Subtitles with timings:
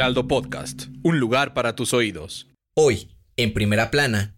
[0.00, 2.48] Heraldo Podcast, un lugar para tus oídos.
[2.74, 4.34] Hoy, en primera plana,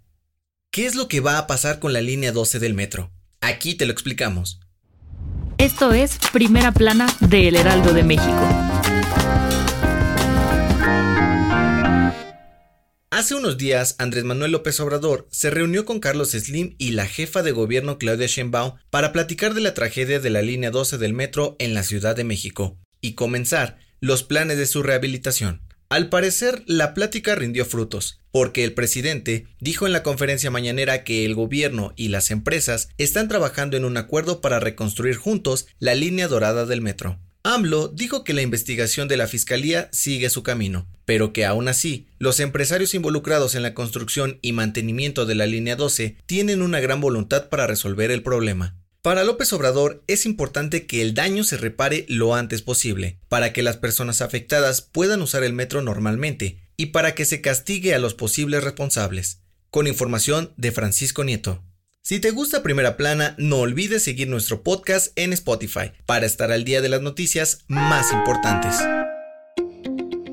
[0.72, 3.12] ¿qué es lo que va a pasar con la línea 12 del metro?
[3.40, 4.58] Aquí te lo explicamos.
[5.58, 8.48] Esto es Primera Plana de El Heraldo de México.
[13.10, 17.44] Hace unos días, Andrés Manuel López Obrador se reunió con Carlos Slim y la jefa
[17.44, 21.54] de gobierno Claudia Sheinbaum para platicar de la tragedia de la línea 12 del metro
[21.60, 25.62] en la Ciudad de México y comenzar los planes de su rehabilitación.
[25.88, 31.24] Al parecer, la plática rindió frutos, porque el presidente dijo en la conferencia mañanera que
[31.24, 36.26] el gobierno y las empresas están trabajando en un acuerdo para reconstruir juntos la línea
[36.26, 37.20] dorada del metro.
[37.44, 42.08] AMLO dijo que la investigación de la Fiscalía sigue su camino, pero que aún así,
[42.18, 47.00] los empresarios involucrados en la construcción y mantenimiento de la línea 12 tienen una gran
[47.00, 48.81] voluntad para resolver el problema.
[49.02, 53.64] Para López Obrador es importante que el daño se repare lo antes posible, para que
[53.64, 58.14] las personas afectadas puedan usar el metro normalmente y para que se castigue a los
[58.14, 59.40] posibles responsables.
[59.70, 61.64] Con información de Francisco Nieto.
[62.02, 66.62] Si te gusta Primera Plana, no olvides seguir nuestro podcast en Spotify para estar al
[66.62, 68.76] día de las noticias más importantes.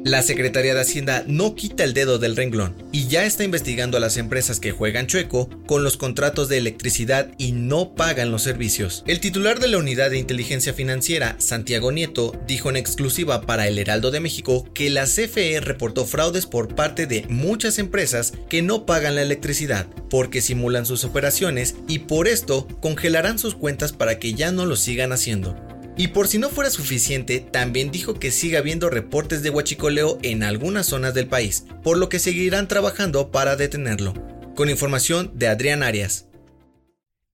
[0.09, 3.99] La Secretaría de Hacienda no quita el dedo del renglón y ya está investigando a
[3.99, 9.03] las empresas que juegan chueco con los contratos de electricidad y no pagan los servicios.
[9.05, 13.77] El titular de la Unidad de Inteligencia Financiera, Santiago Nieto, dijo en exclusiva para El
[13.77, 18.87] Heraldo de México que la CFE reportó fraudes por parte de muchas empresas que no
[18.87, 24.33] pagan la electricidad porque simulan sus operaciones y por esto congelarán sus cuentas para que
[24.33, 25.68] ya no lo sigan haciendo.
[25.99, 30.43] Y por si no fuera suficiente, también dijo que sigue habiendo reportes de huachicoleo en
[30.43, 34.13] algunas zonas del país, por lo que seguirán trabajando para detenerlo.
[34.55, 36.27] Con información de Adrián Arias.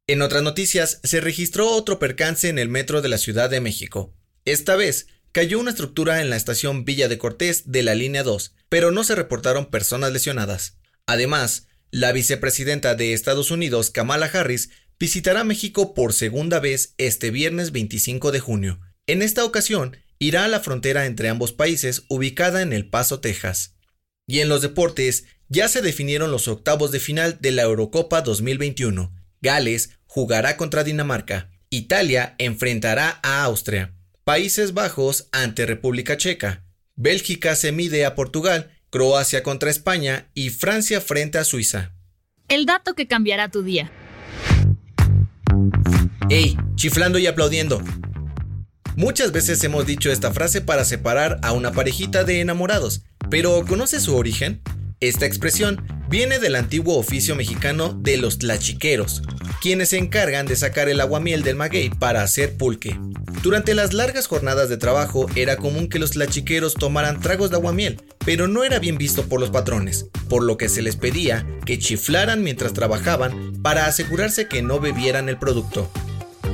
[0.08, 4.16] En otras noticias, se registró otro percance en el metro de la Ciudad de México.
[4.46, 8.56] Esta vez, cayó una estructura en la estación Villa de Cortés de la línea 2,
[8.68, 10.80] pero no se reportaron personas lesionadas.
[11.06, 17.72] Además, la vicepresidenta de Estados Unidos, Kamala Harris, visitará México por segunda vez este viernes
[17.72, 18.80] 25 de junio.
[19.08, 23.76] En esta ocasión, irá a la frontera entre ambos países ubicada en El Paso, Texas.
[24.28, 29.14] Y en los deportes, ya se definieron los octavos de final de la Eurocopa 2021.
[29.42, 31.52] Gales jugará contra Dinamarca.
[31.70, 33.94] Italia enfrentará a Austria.
[34.24, 36.64] Países Bajos ante República Checa.
[36.96, 41.94] Bélgica se mide a Portugal, Croacia contra España y Francia frente a Suiza.
[42.48, 43.92] El dato que cambiará tu día.
[46.30, 46.58] ¡Ey!
[46.74, 47.82] Chiflando y aplaudiendo.
[48.96, 54.00] Muchas veces hemos dicho esta frase para separar a una parejita de enamorados, pero ¿conoce
[54.00, 54.62] su origen?
[55.00, 59.22] Esta expresión viene del antiguo oficio mexicano de los tlachiqueros,
[59.62, 63.00] quienes se encargan de sacar el aguamiel del maguey para hacer pulque.
[63.44, 68.02] Durante las largas jornadas de trabajo era común que los tlachiqueros tomaran tragos de aguamiel,
[68.26, 71.78] pero no era bien visto por los patrones, por lo que se les pedía que
[71.78, 75.92] chiflaran mientras trabajaban para asegurarse que no bebieran el producto.